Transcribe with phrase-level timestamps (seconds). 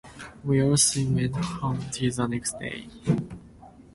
[0.43, 2.89] We all three went home together next day.